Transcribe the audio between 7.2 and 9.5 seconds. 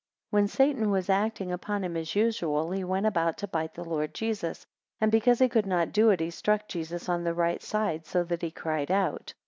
the right side, so that he cried out.